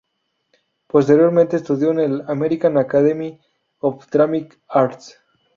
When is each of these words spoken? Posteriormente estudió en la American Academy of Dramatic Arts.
Posteriormente 0.87 1.57
estudió 1.57 1.91
en 1.91 2.17
la 2.17 2.25
American 2.25 2.75
Academy 2.79 3.39
of 3.77 4.09
Dramatic 4.09 4.59
Arts. 4.67 5.15